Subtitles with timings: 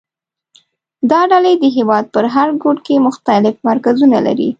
[1.11, 4.49] دا ډلې د هېواد په هر ګوټ کې مختلف مرکزونه لري